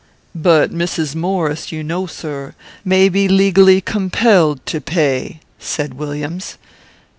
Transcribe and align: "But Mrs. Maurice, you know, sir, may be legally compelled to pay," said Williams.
"But 0.33 0.71
Mrs. 0.73 1.13
Maurice, 1.13 1.71
you 1.71 1.83
know, 1.83 2.07
sir, 2.07 2.55
may 2.83 3.07
be 3.07 3.27
legally 3.27 3.81
compelled 3.81 4.65
to 4.65 4.81
pay," 4.81 5.41
said 5.59 5.93
Williams. 5.93 6.57